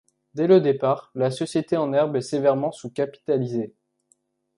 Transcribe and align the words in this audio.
Dès 0.33 0.47
le 0.47 0.59
départ, 0.61 1.11
la 1.13 1.29
société 1.29 1.77
en 1.77 1.93
herbe 1.93 2.15
est 2.15 2.21
sévèrement 2.21 2.71
sous-capitalisée. 2.71 3.75